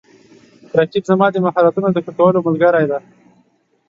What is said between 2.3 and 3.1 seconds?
ملګری دی